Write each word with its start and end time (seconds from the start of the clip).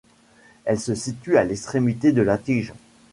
Elles 0.65 0.79
se 0.79 0.95
situent 0.95 1.37
à 1.37 1.43
l’extrémité 1.43 2.11
de 2.11 2.23
la 2.23 2.39
tige. 2.39 2.73